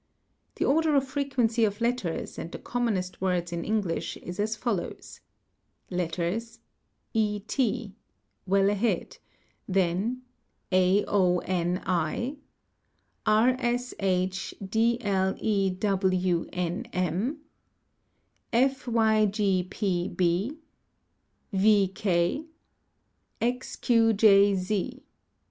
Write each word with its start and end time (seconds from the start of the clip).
__The 0.55 0.67
order 0.67 0.95
of 0.95 1.07
frequency 1.07 1.63
of 1.63 1.79
letters 1.79 2.39
and 2.39 2.51
the 2.51 2.57
commonest 2.57 3.21
words 3.21 3.53
in 3.53 3.63
English 3.63 4.17
is 4.17 4.39
as 4.39 4.55
follows:— 4.55 5.19
Letters 5.91 6.57
:—e 7.13 7.41
¢, 7.47 7.91
(well 8.47 8.71
ahead); 8.71 9.19
then, 9.67 10.23
aoni; 10.71 12.37
rshdilcwnm; 13.27 13.95
fygp)h; 14.01 14.39
Ch 23.67 23.81
2 23.81 24.15
ET 24.23 24.55
Z. 24.57 25.03